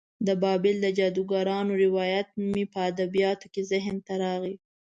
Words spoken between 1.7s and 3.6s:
روایت مې په ادبیاتو